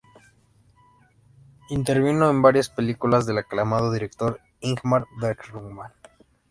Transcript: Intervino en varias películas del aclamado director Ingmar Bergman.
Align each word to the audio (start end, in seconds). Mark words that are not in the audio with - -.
Intervino 1.69 2.31
en 2.31 2.41
varias 2.41 2.69
películas 2.71 3.27
del 3.27 3.37
aclamado 3.37 3.91
director 3.91 4.39
Ingmar 4.59 5.05
Bergman. 5.21 5.91